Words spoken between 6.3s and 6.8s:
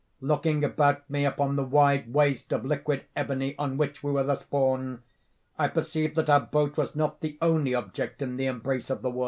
boat